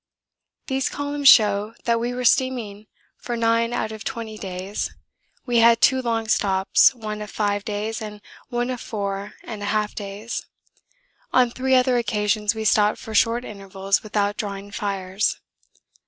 [0.65, 4.89] These columns show that we were steaming for nine out of twenty days.
[5.45, 8.19] We had two long stops, one of five days and
[8.49, 10.47] one of four and a half days.
[11.33, 15.39] On three other occasions we stopped for short intervals without drawing fires.